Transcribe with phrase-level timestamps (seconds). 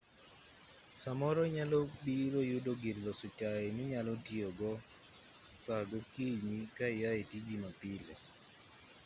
[1.01, 4.71] samoro inyalobiro yudo gir loso chai minyalo tiyogo
[5.63, 8.13] saa gokinyi ka iae tiji mapile